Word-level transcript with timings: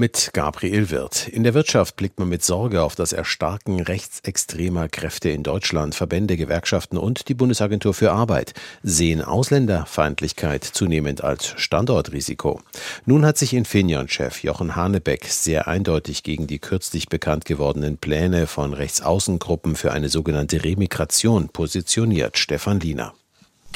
Mit 0.00 0.30
Gabriel 0.32 0.88
Wirth. 0.88 1.28
In 1.28 1.44
der 1.44 1.52
Wirtschaft 1.52 1.96
blickt 1.96 2.18
man 2.18 2.30
mit 2.30 2.42
Sorge 2.42 2.82
auf 2.82 2.94
das 2.94 3.12
Erstarken 3.12 3.80
rechtsextremer 3.80 4.88
Kräfte 4.88 5.28
in 5.28 5.42
Deutschland. 5.42 5.94
Verbände, 5.94 6.38
Gewerkschaften 6.38 6.96
und 6.96 7.28
die 7.28 7.34
Bundesagentur 7.34 7.92
für 7.92 8.10
Arbeit 8.10 8.54
sehen 8.82 9.20
Ausländerfeindlichkeit 9.20 10.64
zunehmend 10.64 11.22
als 11.22 11.52
Standortrisiko. 11.58 12.62
Nun 13.04 13.26
hat 13.26 13.36
sich 13.36 13.52
Infineon-Chef 13.52 14.42
Jochen 14.42 14.74
Hanebeck 14.74 15.26
sehr 15.26 15.68
eindeutig 15.68 16.22
gegen 16.22 16.46
die 16.46 16.60
kürzlich 16.60 17.10
bekannt 17.10 17.44
gewordenen 17.44 17.98
Pläne 17.98 18.46
von 18.46 18.72
Rechtsaußengruppen 18.72 19.76
für 19.76 19.92
eine 19.92 20.08
sogenannte 20.08 20.64
Remigration 20.64 21.50
positioniert. 21.50 22.38
Stefan 22.38 22.80
Liener. 22.80 23.12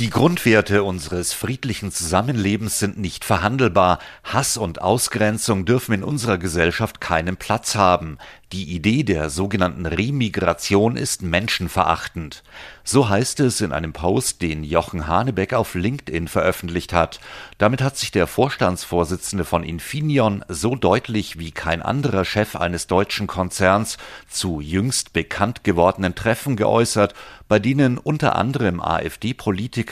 Die 0.00 0.10
Grundwerte 0.10 0.82
unseres 0.82 1.32
friedlichen 1.32 1.92
Zusammenlebens 1.92 2.80
sind 2.80 2.98
nicht 2.98 3.24
verhandelbar. 3.24 4.00
Hass 4.24 4.56
und 4.56 4.82
Ausgrenzung 4.82 5.66
dürfen 5.66 5.92
in 5.92 6.02
unserer 6.02 6.36
Gesellschaft 6.36 7.00
keinen 7.00 7.36
Platz 7.36 7.76
haben. 7.76 8.18
Die 8.52 8.74
Idee 8.74 9.04
der 9.04 9.30
sogenannten 9.30 9.86
Remigration 9.86 10.96
ist 10.96 11.22
menschenverachtend. 11.22 12.42
So 12.82 13.08
heißt 13.08 13.40
es 13.40 13.60
in 13.60 13.72
einem 13.72 13.92
Post, 13.92 14.42
den 14.42 14.64
Jochen 14.64 15.06
Hanebeck 15.06 15.54
auf 15.54 15.74
LinkedIn 15.74 16.28
veröffentlicht 16.28 16.92
hat. 16.92 17.20
Damit 17.58 17.80
hat 17.80 17.96
sich 17.96 18.10
der 18.10 18.26
Vorstandsvorsitzende 18.26 19.44
von 19.44 19.62
Infineon 19.62 20.44
so 20.48 20.74
deutlich 20.74 21.38
wie 21.38 21.52
kein 21.52 21.82
anderer 21.82 22.24
Chef 22.24 22.56
eines 22.56 22.86
deutschen 22.88 23.26
Konzerns 23.26 23.96
zu 24.28 24.60
jüngst 24.60 25.12
bekannt 25.12 25.64
gewordenen 25.64 26.14
Treffen 26.14 26.56
geäußert, 26.56 27.14
bei 27.48 27.58
denen 27.58 27.98
unter 27.98 28.36
anderem 28.36 28.80
AfD-Politiker 28.80 29.83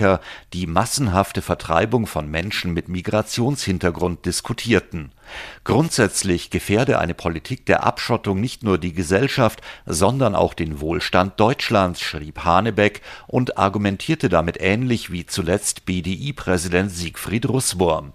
die 0.53 0.67
massenhafte 0.67 1.43
Vertreibung 1.43 2.07
von 2.07 2.31
Menschen 2.31 2.73
mit 2.73 2.89
Migrationshintergrund 2.89 4.25
diskutierten. 4.25 5.13
Grundsätzlich 5.65 6.51
gefährde 6.51 6.99
eine 6.99 7.15
Politik 7.15 7.67
der 7.67 7.85
Abschottung 7.85 8.41
nicht 8.41 8.63
nur 8.63 8.79
die 8.79 8.93
Gesellschaft, 8.93 9.61
sondern 9.87 10.35
auch 10.35 10.55
den 10.55 10.81
Wohlstand 10.81 11.39
Deutschlands, 11.39 12.01
schrieb 12.01 12.45
Hanebeck 12.45 13.03
und 13.27 13.59
argumentierte 13.59 14.29
damit 14.29 14.61
ähnlich 14.61 15.11
wie 15.13 15.27
zuletzt 15.27 15.85
BDI-Präsident 15.85 16.91
Siegfried 16.91 17.49
Russwurm. 17.49 18.13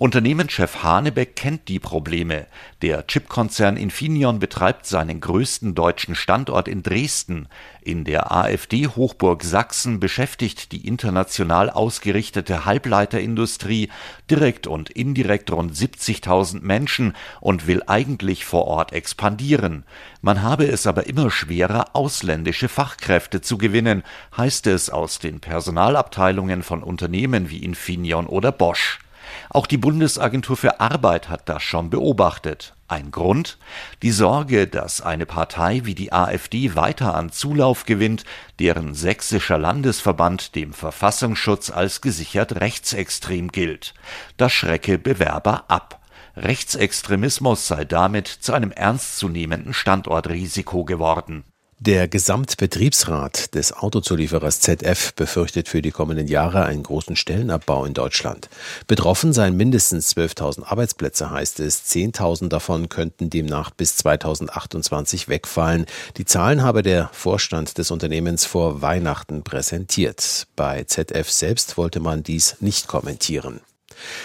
Unternehmenschef 0.00 0.82
Hanebeck 0.82 1.36
kennt 1.36 1.68
die 1.68 1.78
Probleme. 1.78 2.46
Der 2.80 3.06
Chipkonzern 3.06 3.76
Infineon 3.76 4.38
betreibt 4.38 4.86
seinen 4.86 5.20
größten 5.20 5.74
deutschen 5.74 6.14
Standort 6.14 6.68
in 6.68 6.82
Dresden. 6.82 7.48
In 7.82 8.04
der 8.04 8.32
AfD-Hochburg 8.32 9.44
Sachsen 9.44 10.00
beschäftigt 10.00 10.72
die 10.72 10.86
international 10.86 11.68
ausgerichtete 11.68 12.64
Halbleiterindustrie 12.64 13.90
direkt 14.30 14.66
und 14.66 14.88
indirekt 14.88 15.52
rund 15.52 15.74
70.000 15.74 16.62
Menschen 16.62 17.14
und 17.42 17.66
will 17.66 17.82
eigentlich 17.86 18.46
vor 18.46 18.66
Ort 18.66 18.94
expandieren. 18.94 19.84
Man 20.22 20.42
habe 20.42 20.66
es 20.66 20.86
aber 20.86 21.08
immer 21.08 21.30
schwerer, 21.30 21.94
ausländische 21.94 22.68
Fachkräfte 22.68 23.42
zu 23.42 23.58
gewinnen, 23.58 24.02
heißt 24.34 24.66
es 24.68 24.88
aus 24.88 25.18
den 25.18 25.40
Personalabteilungen 25.40 26.62
von 26.62 26.82
Unternehmen 26.82 27.50
wie 27.50 27.62
Infineon 27.62 28.26
oder 28.26 28.50
Bosch. 28.50 28.98
Auch 29.48 29.66
die 29.66 29.76
Bundesagentur 29.76 30.56
für 30.56 30.80
Arbeit 30.80 31.28
hat 31.28 31.48
das 31.48 31.62
schon 31.62 31.90
beobachtet. 31.90 32.74
Ein 32.88 33.10
Grund? 33.10 33.58
Die 34.02 34.10
Sorge, 34.10 34.66
dass 34.66 35.00
eine 35.00 35.26
Partei 35.26 35.82
wie 35.84 35.94
die 35.94 36.12
AfD 36.12 36.74
weiter 36.74 37.14
an 37.14 37.30
Zulauf 37.30 37.86
gewinnt, 37.86 38.24
deren 38.58 38.94
sächsischer 38.94 39.58
Landesverband 39.58 40.54
dem 40.56 40.72
Verfassungsschutz 40.72 41.70
als 41.70 42.00
gesichert 42.00 42.60
rechtsextrem 42.60 43.52
gilt. 43.52 43.94
Das 44.36 44.52
schrecke 44.52 44.98
Bewerber 44.98 45.64
ab. 45.68 46.00
Rechtsextremismus 46.36 47.68
sei 47.68 47.84
damit 47.84 48.26
zu 48.26 48.52
einem 48.52 48.72
ernstzunehmenden 48.72 49.74
Standortrisiko 49.74 50.84
geworden. 50.84 51.44
Der 51.82 52.08
Gesamtbetriebsrat 52.08 53.54
des 53.54 53.72
Autozulieferers 53.72 54.60
ZF 54.60 55.14
befürchtet 55.14 55.66
für 55.66 55.80
die 55.80 55.92
kommenden 55.92 56.26
Jahre 56.26 56.66
einen 56.66 56.82
großen 56.82 57.16
Stellenabbau 57.16 57.86
in 57.86 57.94
Deutschland. 57.94 58.50
Betroffen 58.86 59.32
seien 59.32 59.56
mindestens 59.56 60.14
12.000 60.14 60.64
Arbeitsplätze, 60.64 61.30
heißt 61.30 61.58
es. 61.60 61.86
10.000 61.90 62.48
davon 62.48 62.90
könnten 62.90 63.30
demnach 63.30 63.70
bis 63.70 63.96
2028 63.96 65.28
wegfallen. 65.28 65.86
Die 66.18 66.26
Zahlen 66.26 66.62
habe 66.62 66.82
der 66.82 67.08
Vorstand 67.14 67.78
des 67.78 67.90
Unternehmens 67.90 68.44
vor 68.44 68.82
Weihnachten 68.82 69.42
präsentiert. 69.42 70.48
Bei 70.56 70.84
ZF 70.84 71.30
selbst 71.30 71.78
wollte 71.78 72.00
man 72.00 72.22
dies 72.22 72.56
nicht 72.60 72.88
kommentieren. 72.88 73.62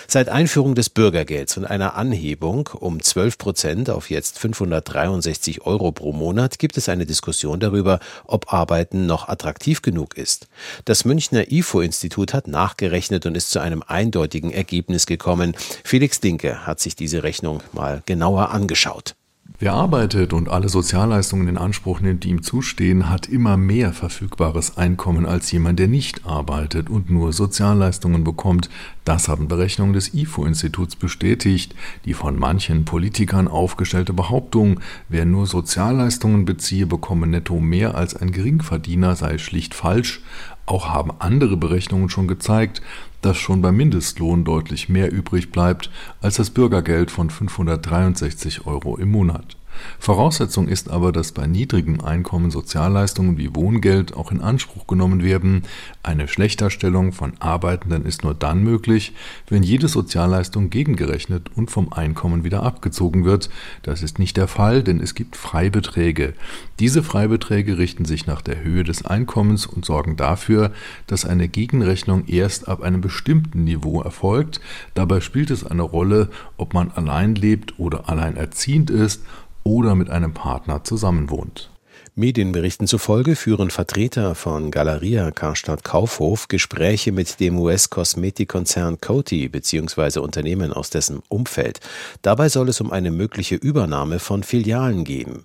Seit 0.07 0.29
Einführung 0.29 0.75
des 0.75 0.89
Bürgergelds 0.89 1.57
und 1.57 1.65
einer 1.65 1.95
Anhebung 1.95 2.69
um 2.79 3.01
12 3.01 3.37
Prozent 3.37 3.89
auf 3.89 4.09
jetzt 4.09 4.39
563 4.39 5.61
Euro 5.65 5.91
pro 5.91 6.13
Monat 6.13 6.59
gibt 6.59 6.77
es 6.77 6.89
eine 6.89 7.05
Diskussion 7.05 7.59
darüber, 7.59 7.99
ob 8.25 8.53
Arbeiten 8.53 9.05
noch 9.05 9.27
attraktiv 9.27 9.81
genug 9.81 10.17
ist. 10.17 10.47
Das 10.85 11.05
Münchner 11.05 11.51
IFO-Institut 11.51 12.33
hat 12.33 12.47
nachgerechnet 12.47 13.25
und 13.25 13.35
ist 13.35 13.51
zu 13.51 13.59
einem 13.59 13.83
eindeutigen 13.85 14.51
Ergebnis 14.51 15.05
gekommen. 15.05 15.55
Felix 15.83 16.19
Dinke 16.19 16.65
hat 16.65 16.79
sich 16.79 16.95
diese 16.95 17.23
Rechnung 17.23 17.61
mal 17.73 18.01
genauer 18.05 18.51
angeschaut. 18.51 19.15
Wer 19.57 19.73
arbeitet 19.73 20.33
und 20.33 20.49
alle 20.49 20.67
Sozialleistungen 20.67 21.47
in 21.47 21.57
Anspruch 21.57 22.01
nimmt, 22.01 22.25
die 22.25 22.29
ihm 22.29 22.43
zustehen, 22.43 23.09
hat 23.09 23.27
immer 23.27 23.55
mehr 23.55 23.93
verfügbares 23.93 24.75
Einkommen 24.75 25.25
als 25.25 25.49
jemand, 25.49 25.79
der 25.79 25.87
nicht 25.87 26.25
arbeitet 26.25 26.89
und 26.89 27.09
nur 27.09 27.31
Sozialleistungen 27.31 28.25
bekommt. 28.25 28.69
Das 29.05 29.29
haben 29.29 29.47
Berechnungen 29.47 29.93
des 29.93 30.13
IFO-Instituts 30.13 30.97
bestätigt. 30.97 31.73
Die 32.03 32.13
von 32.13 32.37
manchen 32.37 32.83
Politikern 32.83 33.47
aufgestellte 33.47 34.11
Behauptung, 34.11 34.81
wer 35.07 35.23
nur 35.25 35.47
Sozialleistungen 35.47 36.43
beziehe, 36.43 36.85
bekomme 36.85 37.25
netto 37.25 37.61
mehr 37.61 37.95
als 37.95 38.13
ein 38.13 38.31
Geringverdiener, 38.31 39.15
sei 39.15 39.37
schlicht 39.37 39.73
falsch. 39.73 40.21
Auch 40.65 40.89
haben 40.89 41.11
andere 41.19 41.57
Berechnungen 41.57 42.09
schon 42.09 42.27
gezeigt, 42.27 42.81
dass 43.21 43.37
schon 43.37 43.61
beim 43.61 43.77
Mindestlohn 43.77 44.43
deutlich 44.43 44.89
mehr 44.89 45.11
übrig 45.11 45.51
bleibt 45.51 45.89
als 46.21 46.35
das 46.35 46.49
Bürgergeld 46.49 47.11
von 47.11 47.29
563 47.29 48.65
Euro 48.65 48.97
im 48.97 49.11
Monat 49.11 49.57
Voraussetzung 49.99 50.67
ist 50.67 50.89
aber, 50.89 51.11
dass 51.11 51.31
bei 51.31 51.47
niedrigem 51.47 52.01
Einkommen 52.01 52.51
Sozialleistungen 52.51 53.37
wie 53.37 53.55
Wohngeld 53.55 54.13
auch 54.15 54.31
in 54.31 54.41
Anspruch 54.41 54.87
genommen 54.87 55.23
werden. 55.23 55.63
Eine 56.03 56.27
Schlechterstellung 56.27 57.11
von 57.11 57.33
Arbeitenden 57.39 58.05
ist 58.05 58.23
nur 58.23 58.33
dann 58.33 58.63
möglich, 58.63 59.13
wenn 59.47 59.63
jede 59.63 59.87
Sozialleistung 59.87 60.69
gegengerechnet 60.69 61.49
und 61.55 61.71
vom 61.71 61.91
Einkommen 61.91 62.43
wieder 62.43 62.63
abgezogen 62.63 63.25
wird. 63.25 63.49
Das 63.83 64.03
ist 64.03 64.19
nicht 64.19 64.37
der 64.37 64.47
Fall, 64.47 64.83
denn 64.83 64.99
es 64.99 65.15
gibt 65.15 65.35
Freibeträge. 65.35 66.33
Diese 66.79 67.03
Freibeträge 67.03 67.77
richten 67.77 68.05
sich 68.05 68.27
nach 68.27 68.41
der 68.41 68.63
Höhe 68.63 68.83
des 68.83 69.05
Einkommens 69.05 69.65
und 69.65 69.85
sorgen 69.85 70.17
dafür, 70.17 70.71
dass 71.07 71.25
eine 71.25 71.47
Gegenrechnung 71.47 72.25
erst 72.27 72.67
ab 72.67 72.81
einem 72.81 73.01
bestimmten 73.01 73.63
Niveau 73.63 74.01
erfolgt. 74.01 74.59
Dabei 74.93 75.21
spielt 75.21 75.51
es 75.51 75.65
eine 75.65 75.83
Rolle, 75.83 76.29
ob 76.57 76.73
man 76.73 76.91
allein 76.91 77.35
lebt 77.35 77.79
oder 77.79 78.09
alleinerziehend 78.09 78.89
ist 78.89 79.23
oder 79.65 79.95
mit 79.95 80.09
einem 80.09 80.33
Partner 80.33 80.83
zusammenwohnt. 80.83 81.69
Medienberichten 82.17 82.87
zufolge 82.87 83.35
führen 83.35 83.71
Vertreter 83.71 84.35
von 84.35 84.71
Galeria 84.71 85.31
Karstadt 85.31 85.83
Kaufhof 85.83 86.47
Gespräche 86.47 87.11
mit 87.11 87.41
dem 87.41 87.59
US-Kosmetikkonzern 87.59 89.01
Coty 89.01 89.49
bzw. 89.49 90.19
Unternehmen 90.19 90.71
aus 90.71 90.89
dessen 90.91 91.21
Umfeld. 91.27 91.81
Dabei 92.21 92.47
soll 92.47 92.69
es 92.69 92.79
um 92.79 92.89
eine 92.91 93.11
mögliche 93.11 93.55
Übernahme 93.55 94.19
von 94.19 94.43
Filialen 94.43 95.03
gehen. 95.03 95.43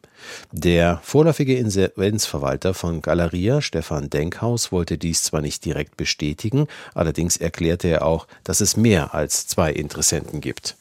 Der 0.53 1.01
vorläufige 1.03 1.57
Insolvenzverwalter 1.57 2.73
von 2.73 3.03
Galeria, 3.03 3.61
Stefan 3.63 4.09
Denkhaus, 4.09 4.71
wollte 4.71 4.97
dies 4.97 5.25
zwar 5.25 5.41
nicht 5.41 5.65
direkt 5.65 5.97
bestätigen, 5.97 6.69
allerdings 6.95 7.37
erklärte 7.37 7.89
er 7.89 8.07
auch, 8.07 8.29
dass 8.45 8.61
es 8.61 8.77
mehr 8.77 9.13
als 9.13 9.49
zwei 9.49 9.73
Interessenten 9.73 10.41
gibt. 10.41 10.77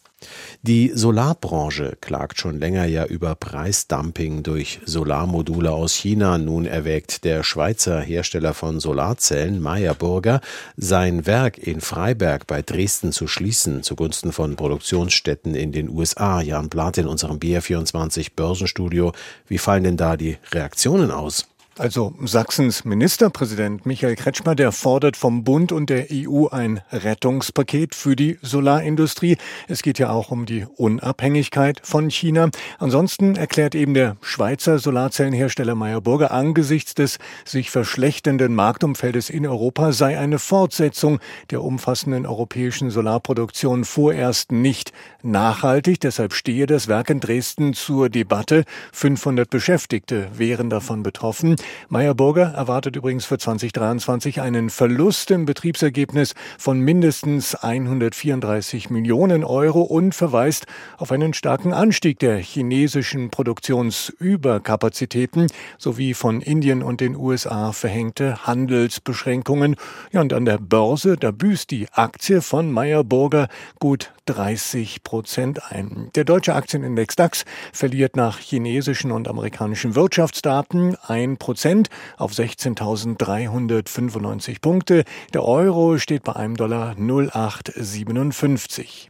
Die 0.62 0.92
Solarbranche 0.94 1.98
klagt 2.02 2.40
schon 2.40 2.60
länger 2.60 2.86
ja 2.86 3.06
über 3.06 3.36
Preisdumping 3.36 4.44
durch 4.44 4.82
Solarmodule 4.86 5.72
aus 5.72 5.94
China. 5.94 6.38
Nun 6.38 6.66
erwägt 6.66 7.24
der 7.24 7.44
Schweizer 7.44 8.02
Hersteller 8.02 8.54
von 8.54 8.80
Solarzellen, 8.80 9.62
Meyerburger, 9.62 10.42
sein 10.76 11.26
Werk 11.26 11.58
in 11.58 11.80
Freiberg 11.80 12.48
bei 12.48 12.62
Dresden 12.62 13.12
zu 13.12 13.28
schließen, 13.28 13.84
zugunsten 13.84 14.34
von 14.34 14.56
Produktionsstätten 14.56 15.56
in 15.56 15.72
den 15.72 15.90
USA. 15.90 16.42
Jan 16.42 16.70
Blatt 16.70 16.98
in 16.98 17.08
unserem 17.08 17.38
BR24 17.40 18.32
Börsenstudio. 18.36 19.14
Wie 19.48 19.58
fallen 19.58 19.84
denn 19.84 19.98
da 19.98 20.18
die 20.18 20.38
Reaktionen 20.52 21.12
aus? 21.12 21.48
Also 21.80 22.14
Sachsens 22.26 22.84
Ministerpräsident 22.84 23.86
Michael 23.86 24.18
Kretschmer, 24.18 24.54
der 24.54 24.74
fordert 24.74 25.16
vom 25.16 25.46
Bund 25.46 25.72
und 25.72 25.90
der 25.90 26.08
EU 26.12 26.48
ein 26.48 26.82
Rettungspaket 26.92 27.96
für 27.96 28.18
die 28.18 28.38
Solarindustrie. 28.42 29.38
Es 29.70 29.82
geht 29.82 29.98
ja 29.98 30.10
auch 30.10 30.30
um 30.30 30.46
die 30.46 30.66
Unabhängigkeit 30.76 31.80
von 31.82 32.10
China. 32.10 32.50
Ansonsten 32.80 33.38
erklärt 33.38 33.76
eben 33.76 33.94
der 33.94 34.18
Schweizer 34.20 34.78
Solarzellenhersteller 34.78 35.74
Meyer 35.74 36.02
Burger 36.02 36.32
angesichts 36.32 36.96
des 36.96 37.18
sich 37.46 37.72
verschlechternden 37.72 38.54
Marktumfeldes 38.56 39.30
in 39.30 39.48
Europa 39.48 39.94
sei 39.94 40.20
eine 40.20 40.38
Fortsetzung 40.38 41.20
der 41.50 41.64
umfassenden 41.64 42.26
europäischen 42.26 42.92
Solarproduktion 42.92 43.86
vorerst 43.86 44.52
nicht 44.52 44.92
nachhaltig. 45.24 46.02
Deshalb 46.02 46.34
stehe 46.34 46.66
das 46.66 46.90
Werk 46.90 47.10
in 47.10 47.22
Dresden 47.22 47.74
zur 47.74 48.10
Debatte. 48.10 48.66
500 48.92 49.50
Beschäftigte 49.50 50.28
wären 50.36 50.70
davon 50.70 51.04
betroffen. 51.04 51.56
Meyer 51.90 52.14
Burger 52.14 52.54
erwartet 52.54 52.96
übrigens 52.96 53.26
für 53.26 53.38
2023 53.38 54.40
einen 54.42 54.70
Verlust 54.70 55.32
im 55.32 55.46
Betriebsergebnis 55.46 56.36
von 56.58 56.80
mindestens 56.80 57.56
134 57.56 58.90
Millionen 58.90 59.44
Euro 59.44 59.82
und 59.82 60.16
verweist 60.16 60.66
auf 60.98 61.12
einen 61.12 61.34
starken 61.34 61.74
Anstieg 61.74 62.20
der 62.20 62.38
chinesischen 62.38 63.30
Produktionsüberkapazitäten 63.30 65.48
sowie 65.78 66.14
von 66.14 66.42
Indien 66.42 66.84
und 66.84 67.02
den 67.02 67.16
USA 67.16 67.72
verhängte 67.72 68.46
Handelsbeschränkungen. 68.46 69.76
Ja, 70.12 70.22
und 70.22 70.34
an 70.34 70.46
der 70.46 70.58
Börse, 70.58 71.18
da 71.18 71.32
büßt 71.32 71.72
die 71.72 71.88
Aktie 71.92 72.42
von 72.42 72.72
Meyer 72.72 73.04
Burger 73.04 73.48
gut 73.80 74.12
30 74.30 75.04
Prozent 75.04 75.72
ein. 75.72 76.12
Der 76.14 76.24
deutsche 76.24 76.54
Aktienindex 76.54 77.16
DAX 77.16 77.46
verliert 77.74 78.16
nach 78.16 78.38
chinesischen 78.38 79.12
und 79.12 79.28
amerikanischen 79.28 79.96
Wirtschaftsdaten 79.96 80.96
ein 81.08 81.38
Prozent 81.60 81.90
auf 82.16 82.32
16.395 82.32 84.62
Punkte. 84.62 85.04
Der 85.34 85.44
Euro 85.44 85.98
steht 85.98 86.24
bei 86.24 86.34
einem 86.34 86.56
Dollar 86.56 86.96
0,857. 86.98 89.10